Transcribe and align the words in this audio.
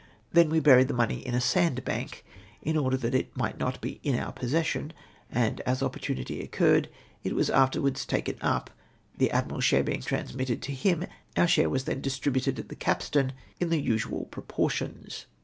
We 0.33 0.41
then 0.41 0.59
buried 0.61 0.87
the 0.87 0.95
money 0.95 1.23
m 1.27 1.35
a 1.35 1.39
sand 1.39 1.85
bank, 1.85 2.25
in 2.63 2.75
order 2.75 2.97
that 2.97 3.13
it 3.13 3.37
might 3.37 3.59
not 3.59 3.79
be 3.81 3.99
m 4.03 4.15
our 4.17 4.31
possession; 4.31 4.93
and, 5.31 5.61
as 5.61 5.83
opportunity 5.83 6.41
occurred, 6.41 6.89
it 7.23 7.35
was 7.35 7.51
afterwards 7.51 8.03
taken 8.07 8.35
up, 8.41 8.71
the 9.15 9.29
Admiral's 9.29 9.63
share 9.65 9.83
being 9.83 10.01
transmitted 10.01 10.59
to 10.63 10.71
him, 10.73 11.05
our 11.37 11.47
share 11.47 11.69
was 11.69 11.83
then 11.83 12.01
distributed 12.01 12.57
at 12.57 12.69
the 12.69 12.75
capstan, 12.75 13.33
hi 13.59 13.67
the 13.67 13.79
usual 13.79 14.25
proportions. 14.31 15.27